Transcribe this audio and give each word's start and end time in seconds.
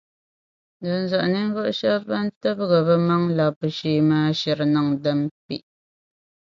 Dinzuɣu 0.83 1.27
ninvuɣu 1.33 1.71
shɛba 1.79 1.99
ban 2.07 2.25
tibigi 2.41 2.77
bɛ 2.87 2.95
maŋ’ 3.07 3.23
labbu 3.37 3.65
shee 3.77 4.01
maa 4.09 4.27
shiri 4.39 4.65
niŋ 4.73 4.87
din 5.03 5.19
be. 5.45 5.55